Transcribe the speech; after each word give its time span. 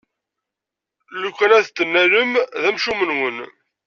Lukan 1.21 1.51
ad 1.57 1.63
t-tennalem, 1.65 2.31
d 2.61 2.63
amcum-nwen! 2.69 3.37